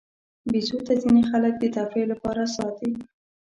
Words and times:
بیزو 0.51 0.77
ته 0.85 0.93
ځینې 1.01 1.21
خلک 1.29 1.53
د 1.59 1.63
تفریح 1.75 2.05
لپاره 2.13 2.43
ساتي. 2.55 2.91